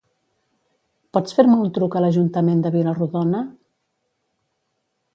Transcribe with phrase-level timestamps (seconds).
[1.17, 3.45] Pots fer-me un truc a l'Ajuntament de Vila-rodona?